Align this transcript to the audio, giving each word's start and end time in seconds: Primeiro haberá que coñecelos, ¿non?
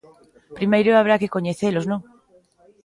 Primeiro 0.57 0.97
haberá 0.97 1.15
que 1.21 1.33
coñecelos, 1.35 1.85
¿non? 1.91 2.01